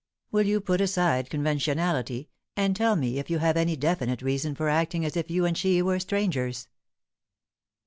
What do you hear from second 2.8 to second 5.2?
me if you have any definite reason for acting as